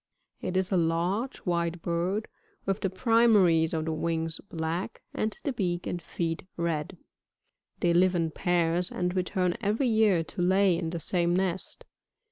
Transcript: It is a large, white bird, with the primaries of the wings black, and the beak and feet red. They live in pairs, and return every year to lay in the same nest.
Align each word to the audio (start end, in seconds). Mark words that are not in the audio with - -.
It 0.41 0.57
is 0.57 0.71
a 0.71 0.77
large, 0.77 1.37
white 1.45 1.79
bird, 1.83 2.27
with 2.65 2.81
the 2.81 2.89
primaries 2.89 3.71
of 3.71 3.85
the 3.85 3.93
wings 3.93 4.41
black, 4.49 5.03
and 5.13 5.37
the 5.43 5.53
beak 5.53 5.85
and 5.85 6.01
feet 6.01 6.41
red. 6.57 6.97
They 7.81 7.93
live 7.93 8.15
in 8.15 8.31
pairs, 8.31 8.89
and 8.91 9.15
return 9.15 9.55
every 9.61 9.89
year 9.89 10.23
to 10.23 10.41
lay 10.41 10.75
in 10.75 10.89
the 10.89 10.99
same 10.99 11.35
nest. 11.35 11.85